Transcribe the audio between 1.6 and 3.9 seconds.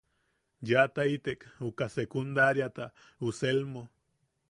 uka secundariata uʼu Selmo.